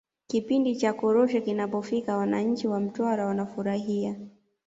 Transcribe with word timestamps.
kipindi 0.27 0.75
cha 0.75 0.93
korosho 0.93 1.41
kinapofika 1.41 2.17
wananchi 2.17 2.67
wa 2.67 2.79
mtwara 2.79 3.25
wanafurahia 3.25 4.15